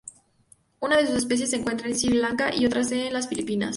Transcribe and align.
Una 0.79 0.97
de 0.97 1.05
sus 1.05 1.17
especies 1.17 1.51
se 1.51 1.57
encuentra 1.57 1.93
Sri 1.93 2.13
Lanka 2.15 2.49
y 2.55 2.65
otra 2.65 2.81
en 2.89 3.13
las 3.13 3.27
Filipinas. 3.27 3.69